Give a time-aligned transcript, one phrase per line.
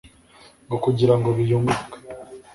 [0.65, 1.95] ngo kugirango biyungururwe